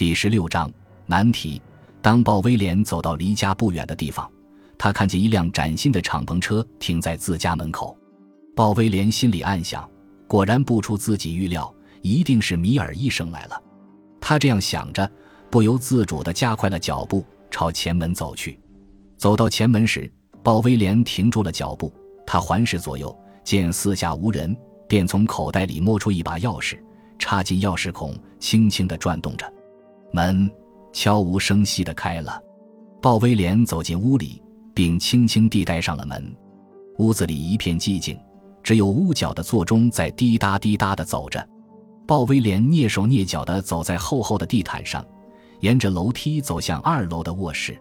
[0.00, 0.72] 第十六章
[1.04, 1.60] 难题。
[2.00, 4.26] 当鲍威廉走到离家不远的地方，
[4.78, 7.94] 他看见一辆崭新的敞篷车停在自家门口。
[8.56, 9.86] 鲍威廉心里暗想：
[10.26, 13.62] 果然不出自己预料，一定是米尔医生来了。
[14.22, 15.06] 他这样想着，
[15.50, 18.58] 不由自主地加快了脚步，朝前门走去。
[19.18, 20.10] 走到前门时，
[20.42, 21.92] 鲍威廉停住了脚步。
[22.26, 23.14] 他环视左右，
[23.44, 24.56] 见四下无人，
[24.88, 26.78] 便从口袋里摸出一把钥匙，
[27.18, 29.52] 插进钥匙孔，轻轻地转动着，
[30.12, 30.50] 门
[30.92, 32.40] 悄无声息地开了。
[33.00, 34.42] 鲍威廉走进屋里，
[34.74, 36.34] 并轻轻地带上了门。
[36.98, 38.18] 屋子里一片寂静，
[38.62, 41.48] 只有屋角的座钟在滴答滴答地走着。
[42.06, 45.04] 鲍威廉蹑手蹑脚地走在厚厚的地毯上，
[45.60, 47.80] 沿着楼梯走向二楼的卧室。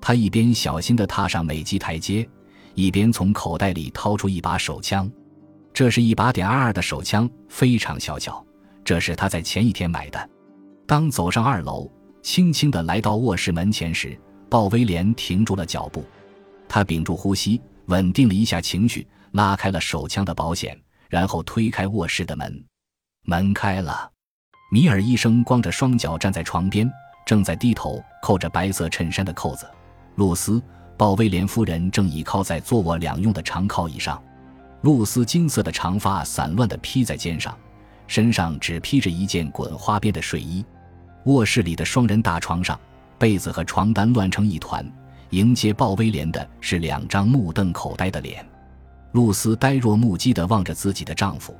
[0.00, 2.28] 他一边小心地踏上每级台阶，
[2.74, 5.10] 一边从口袋里掏出一把手枪。
[5.72, 8.44] 这是一把点二二的手枪，非常小巧。
[8.84, 10.28] 这是他在前一天买的。
[10.90, 11.88] 当走上二楼，
[12.20, 16.04] 轻轻地来到卧室门前时，鲍威廉停住了脚步。
[16.68, 20.76] 他屏住呼吸，稳定了一下情绪，拉开了手枪的保险，
[21.08, 22.64] 然后推开卧室的门。
[23.22, 24.10] 门开了，
[24.72, 26.90] 米尔医生光着双脚站在床边，
[27.24, 29.70] 正在低头扣着白色衬衫的扣子。
[30.16, 30.58] 露丝·
[30.98, 34.20] 鲍威廉夫人正倚靠在坐卧两用的长靠椅上，
[34.80, 37.56] 露丝金色的长发散乱地披在肩上，
[38.08, 40.66] 身上只披着一件滚花边的睡衣。
[41.24, 42.78] 卧室里的双人大床上，
[43.18, 44.84] 被子和床单乱成一团。
[45.30, 48.44] 迎接鲍威廉的是两张目瞪口呆的脸。
[49.12, 51.56] 露丝呆若木鸡地望着自己的丈夫，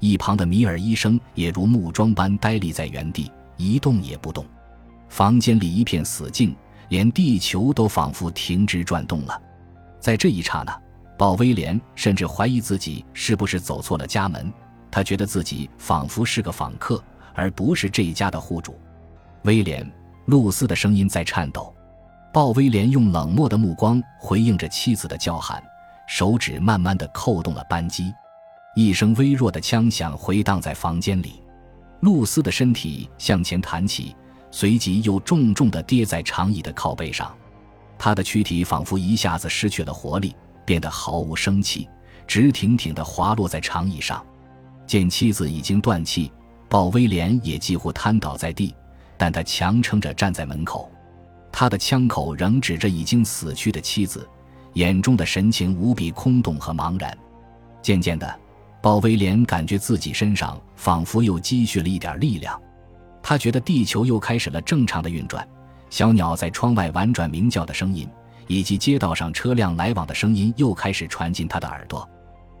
[0.00, 4.44] 一旁的米尔医生也如木桩般呆立在原地，一动也不动。
[5.08, 6.54] 房间里一片死静。
[6.88, 9.40] 连地球都仿佛停止转动了，
[9.98, 10.78] 在这一刹那，
[11.16, 14.52] 鲍威廉甚至怀疑自己是不是走错了家门。
[14.90, 17.02] 他觉得自己仿佛是个访客，
[17.32, 18.78] 而不是这一家的户主。
[19.44, 19.84] 威廉·
[20.26, 21.74] 露丝的声音在颤抖。
[22.32, 25.62] 鲍威廉用冷漠的目光回应着妻子的叫喊，
[26.08, 28.12] 手指慢慢的扣动了扳机。
[28.74, 31.42] 一声微弱的枪响回荡在房间里，
[32.00, 34.16] 露丝的身体向前弹起。
[34.50, 37.34] 随即又重重的跌在长椅的靠背上，
[37.98, 40.36] 她的躯体仿佛一下子失去了活力，
[40.66, 41.88] 变得毫无生气，
[42.26, 44.22] 直挺挺的滑落在长椅上。
[44.86, 46.30] 见妻子已经断气，
[46.68, 48.74] 鲍威廉也几乎瘫倒在地，
[49.22, 50.90] 但他强撑着站在门口，
[51.52, 54.28] 他的枪口仍指着已经死去的妻子，
[54.72, 57.16] 眼中的神情无比空洞和茫然。
[57.80, 58.40] 渐渐的，
[58.82, 62.60] 鲍威廉感觉自己身上仿佛又积蓄了一点力量。
[63.22, 65.46] 他觉得地球又开始了正常的运转，
[65.88, 68.08] 小鸟在窗外婉转鸣叫的声音，
[68.48, 72.04] 以及街道上车辆来往的声音又开始传进他的耳朵。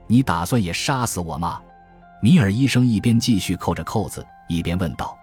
[0.06, 1.60] 你打算也杀死我吗？
[2.22, 5.18] 米尔医生一边继续扣着扣子，一边问道。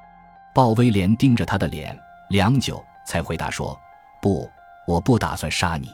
[0.54, 1.98] 鲍威廉盯着他的脸，
[2.30, 3.80] 良久才回答说
[4.22, 4.50] ：“不，
[4.88, 5.90] 我不打算杀你。”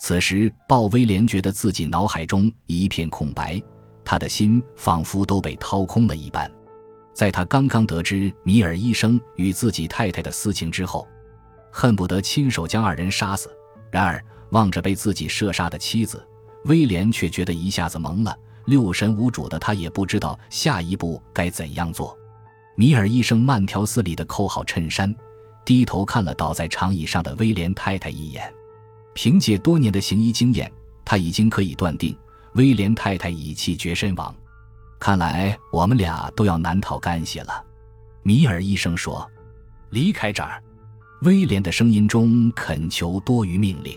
[0.00, 3.62] 此时，鲍威廉觉得自己脑海中一片空白，
[4.04, 6.50] 他的心仿佛都被掏空了一般。
[7.14, 11.06] 在他刚刚得知米尔医生与自己太太的私情之后，
[11.70, 13.48] 恨不得亲手将二人杀死。
[13.90, 14.20] 然而，
[14.50, 16.26] 望着被自己射杀的妻子，
[16.64, 22.18] 威廉却觉得一下子懵了，六神无主的他也不知道下一步该怎样做。
[22.82, 25.14] 米尔医生慢条斯理地扣好衬衫，
[25.64, 28.52] 低头看了倒在长椅上的威廉太太一眼。
[29.14, 30.68] 凭借多年的行医经验，
[31.04, 32.12] 他已经可以断定
[32.54, 34.34] 威廉太太已气绝身亡。
[34.98, 37.64] 看来我们俩都要难逃干系了，
[38.24, 39.30] 米尔医生说
[39.90, 40.60] ：“离开这儿。”
[41.22, 43.96] 威廉的声音中恳求多于命令。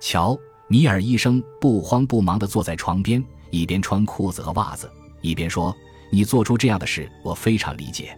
[0.00, 0.34] 瞧，
[0.68, 4.90] 米尔医生不慌不忙地坐在床边，一边穿裤子和袜子，
[5.20, 5.76] 一边说
[6.16, 8.16] ：“你做出这样的事，我非常理解。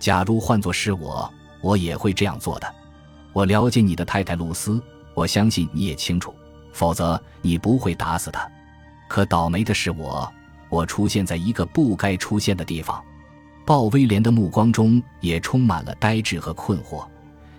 [0.00, 2.74] 假如换作是我，我也会这样做的。
[3.32, 4.82] 我了解你的太太露丝，
[5.14, 6.34] 我相信你也清楚，
[6.72, 8.50] 否则你不会打死她。
[9.06, 10.28] 可倒霉的是我。”
[10.68, 13.00] 我出现在一个不该出现的地方，
[13.64, 17.06] 鲍威廉的目光中也充满了呆滞和困惑。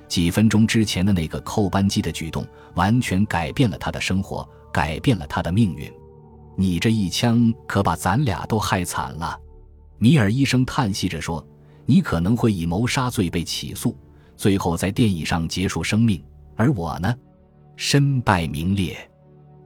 [0.10, 5.90] 几分钟之前的那个扣扳机的举动，完全改变了他的生活，改变了他的命运。
[6.58, 9.40] 你这一枪可把咱俩都害惨了，
[10.00, 11.46] 米尔医生叹息着说
[11.86, 13.96] ：“你可能会以谋杀罪被起诉，
[14.36, 16.24] 最后在电椅上结束生命。
[16.56, 17.14] 而我呢，
[17.76, 18.98] 身败名裂。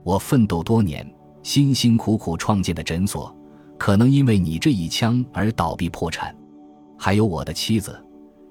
[0.04, 1.08] 我奋斗多年。”
[1.44, 3.36] 辛辛苦苦创建的诊所，
[3.78, 6.34] 可能因为你这一枪而倒闭破产。
[6.98, 8.02] 还有我的妻子，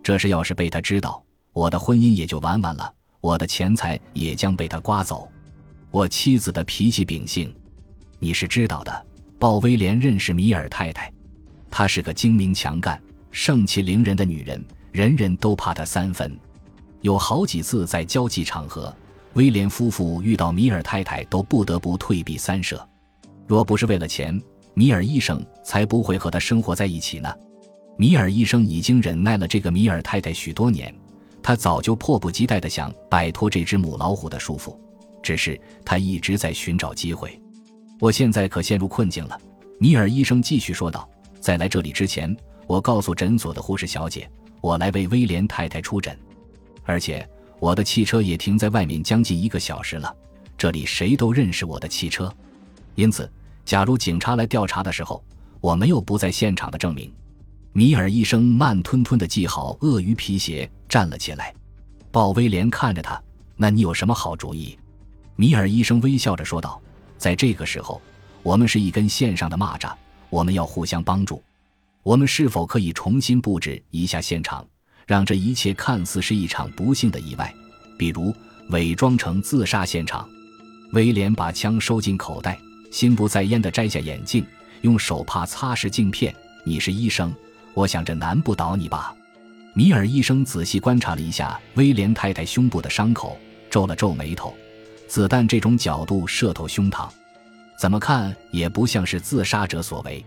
[0.04, 5.28] 这事要是被他知道，我的婚姻也就完完了，我的钱财也将被他刮走。
[5.90, 7.52] 我妻子的脾气秉性，
[8.20, 9.06] 你是知道的。
[9.40, 11.12] 鲍威廉认识米尔太太，
[11.76, 16.40] 她是个精明强干、盛气凌人的女人，人人都怕她三分。
[17.02, 18.96] 有好几次在交际场合，
[19.34, 22.88] 威廉夫妇遇到米尔太太都不得不退避三舍。
[23.48, 24.40] 若不是为了钱，
[24.76, 27.34] 米尔医生才不会和她生活在一起呢。
[27.98, 30.94] 米尔医生已经忍耐了这个米尔太太许多年，
[31.42, 34.78] 他早就迫不及待地想摆脱这只母老虎的束缚，
[35.24, 37.42] 只是他一直在寻找机会。
[38.00, 39.36] 我现在可陷入困境了，
[39.80, 41.10] 米尔医生继续说道。
[41.44, 42.34] 在来这里之前，
[42.68, 44.32] 我告诉诊所的护士小姐，
[44.62, 46.18] 我来为威廉太太出诊，
[46.86, 47.30] 而且
[47.60, 50.16] 我的汽车也停在外面将近一个小时了。
[50.58, 52.34] 这里谁都认识我的汽车，
[52.96, 53.30] 因此，
[53.66, 55.22] 假如警察来调查的时候，
[55.60, 57.14] 我没有不在现场的证明。
[57.74, 61.54] 米尔医生慢吞吞地系好鳄鱼皮鞋，站了起来。
[62.10, 63.22] 鲍威廉看着他，
[63.58, 64.80] 那你有什么好主意？
[65.36, 66.82] 米尔医生微笑着说道
[67.20, 68.02] ：“在这个时候，
[68.44, 69.92] 我们是一根线上的蚂蚱。”
[70.34, 71.44] 我们要互相帮助。
[72.02, 74.66] 我们是否可以重新布置一下现场，
[75.06, 77.54] 让这一切看似是一场不幸的意外？
[78.00, 78.36] 比如
[78.70, 80.28] 伪装成自杀现场。
[80.94, 82.58] 威廉把枪收进口袋，
[82.92, 84.44] 心不在焉地摘下眼镜，
[84.82, 86.34] 用手帕擦拭镜片。
[86.66, 87.32] 你是医生，
[87.76, 89.16] 我想这难不倒你吧？
[89.76, 93.38] 米尔医生仔细观察了一下威廉太太胸部的伤口，
[93.70, 94.52] 皱了皱眉头。
[95.08, 97.08] 子弹这种角度射透胸膛。
[97.84, 100.26] 怎么看也不像是自杀者所为。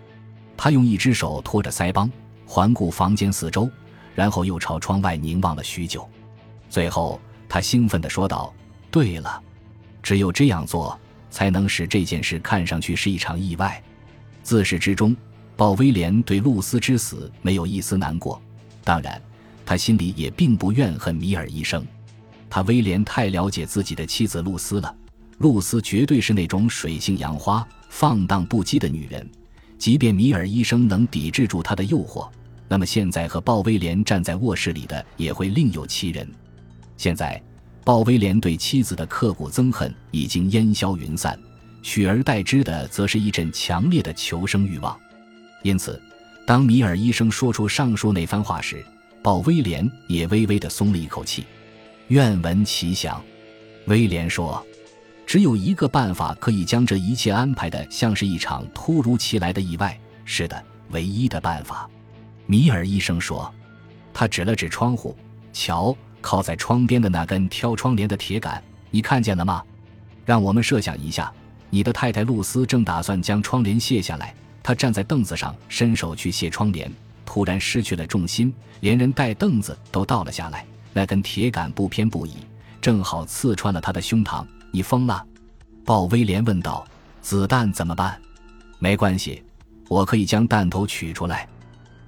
[0.59, 2.13] 他用一只手托着腮帮，
[2.45, 3.67] 环顾房间四周，
[4.15, 6.07] 然后又朝窗外凝望了许久。
[6.69, 7.19] 最后，
[7.49, 8.53] 他兴奋地说道
[8.93, 9.43] ：“对了，
[10.03, 11.01] 只有这样做，
[11.31, 13.83] 才能使这件事看上去是一场意外。”
[14.45, 15.17] 自始至终，
[15.57, 18.39] 鲍威廉对露丝之死没有一丝难过。
[18.85, 19.19] 当然，
[19.65, 21.83] 他心里也并不怨恨米尔医生。
[22.51, 24.95] 他威廉太了解自己的妻子露丝了。
[25.39, 29.29] 露丝绝对是那种水性杨花、放荡不羁的女人，
[29.79, 32.29] 即便米尔医生能抵制住她的诱惑，
[32.69, 36.27] 那么现在和鲍威廉站在卧室里的也会另有其人。
[36.97, 37.41] 现在，
[37.85, 41.39] 鲍威廉对妻子的刻骨憎恨已经烟消云散，
[41.83, 44.99] 取而代之的则是一阵强烈的求生欲望。
[45.63, 46.01] 因此，
[46.47, 48.85] 当米尔医生说出上述那番话时，
[49.23, 51.45] 鲍威廉也微微地松了一口气。
[52.09, 53.23] 愿闻其详，
[53.87, 54.65] 威廉说。
[55.27, 59.99] 只有一个办法可以将这一切安排的像是一场突如其来的意外。
[60.25, 61.91] 是的，唯一的办法。
[62.47, 63.53] 米尔医生说，
[64.15, 65.17] 他指了指窗户，
[65.53, 69.63] 瞧，靠在窗边的那根挑窗帘的铁杆，你看见了吗？
[70.25, 71.33] 让我们设想一下，
[71.71, 74.33] 你的太太露丝正打算将窗帘卸下来，
[74.63, 76.91] 她站在凳子上，伸手去卸窗帘，
[77.25, 80.65] 突然失去了重心，连人带凳子都倒了下来。
[80.93, 82.35] 那根铁杆不偏不倚，
[82.81, 84.45] 正好刺穿了她的胸膛。
[84.77, 85.25] 你疯了，
[85.87, 86.87] 鲍威廉问道。
[87.23, 88.21] 子弹怎么办？
[88.79, 89.43] 没关系，
[89.89, 91.49] 我可以将弹头取出来。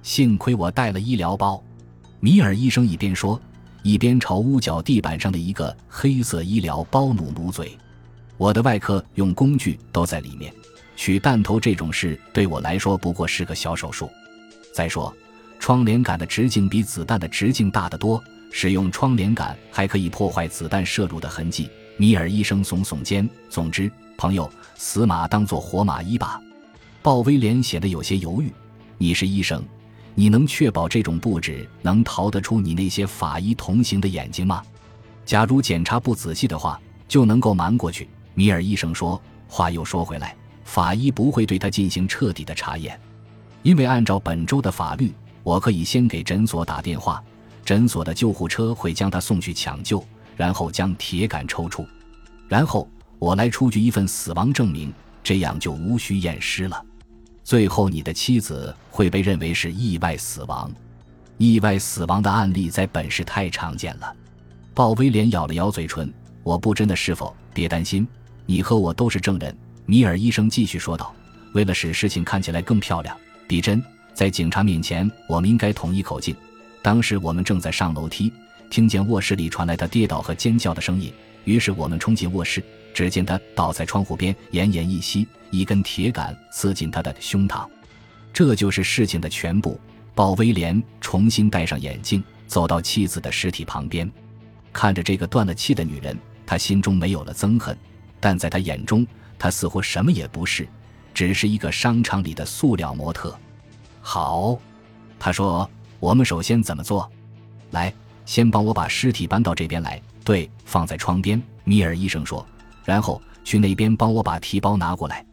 [0.03, 1.63] 幸亏我带了医疗包。
[2.19, 3.41] 米尔医生一边说，
[3.81, 7.75] 一边朝屋角地板上的一个黑色医疗包努努嘴。
[8.37, 10.53] 我的外科用工具都在里面，
[10.95, 14.07] 取弹头这种事对我来说不过是个小手术。
[14.75, 15.11] 再说，
[15.57, 21.67] 窗帘杆的直径比子弹的直径大得多，使用窗帘杆还可以破坏子弹射入的痕迹。
[21.99, 23.29] 米尔医生耸耸肩。
[23.49, 26.41] 总之，朋友，死马当做活马医吧。
[27.01, 28.49] 鲍威廉显得有些犹豫。
[28.97, 29.61] 你是医生，
[30.15, 34.63] 你能确保这种布置能逃得出你那些法医同行的眼睛吗？
[35.25, 38.07] 假如检查不仔细的话，就能够瞒过去。
[38.33, 39.21] 米尔医生说。
[39.51, 42.97] 话又说回来，法医不会对他进行彻底的查验，
[43.61, 47.21] 因为按照本州的法律，我可以先给诊所打电话，
[47.65, 50.01] 诊所的救护车会将他送去抢救。
[50.39, 51.85] 然后将铁杆抽出，
[52.47, 56.81] 然后我来出具一份死亡证明，这样就无需验尸了。
[57.43, 60.71] 最后，你的妻子会被认为是意外死亡。
[61.37, 64.15] 意外死亡的案例在本市太常见了。
[64.73, 66.09] 鲍威廉咬了咬嘴唇
[66.41, 67.35] ：“我不真的是否？
[67.53, 68.07] 别担心，
[68.45, 69.53] 你和我都是证人。”
[69.85, 71.13] 米尔医生继续说道
[71.53, 73.13] ：“为了使事情看起来更漂亮，
[73.45, 76.33] 比真，在警察面前，我们应该统一口径。
[76.81, 78.31] 当时我们正在上楼梯。”
[78.69, 81.11] 听见卧室里传来他跌倒和尖叫的声音，
[81.43, 87.67] 于是我们冲进卧室，只见他倒在窗户边，奄奄一息，一根铁杆刺进他的胸膛。
[88.31, 89.79] 这就是事情的全部。
[90.13, 94.09] 鲍威廉重新戴上眼镜，走到妻子的尸体旁边，
[94.73, 97.77] 看着这个断了气的女人，他心中没有了憎恨，
[98.19, 99.07] 但在他眼中，
[99.37, 100.67] 她似乎什么也不是，
[101.13, 103.33] 只是一个商场里的塑料模特。
[104.01, 104.59] 好，
[105.17, 105.69] 他说
[106.01, 107.09] ：“我们首先怎么做？
[107.71, 107.93] 来。”
[108.29, 111.41] 先帮我把尸体搬到这边来，对，放在窗边。
[111.63, 112.45] 米尔医生说，
[112.85, 115.25] 然后去那边帮我把提包拿过来。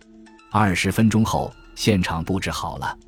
[0.51, 2.99] 二十分钟后，现场布置好了，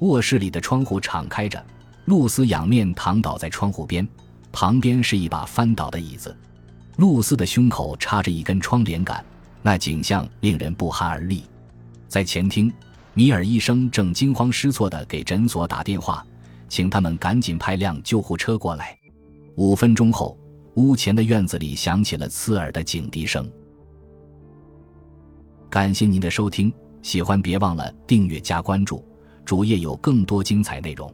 [0.00, 1.64] 卧室里的窗户敞开着，
[2.06, 4.06] 露丝仰面躺倒在窗户边，
[4.50, 6.36] 旁边是一把翻倒的椅子。
[6.96, 9.24] 露丝的胸口插着一根窗帘杆，
[9.62, 11.44] 那景象令人不寒而栗。
[12.08, 12.72] 在前厅，
[13.14, 16.26] 米尔医生正惊慌失措地给诊所打电话，
[16.68, 18.97] 请他们赶紧派辆救护车过来。
[19.58, 20.38] 五分钟后，
[20.74, 23.50] 屋前的院子里响起了刺耳的警笛声。
[25.68, 26.72] 感谢您的收听，
[27.02, 29.04] 喜欢别忘了订阅加关注，
[29.44, 31.12] 主页有更多精彩内容。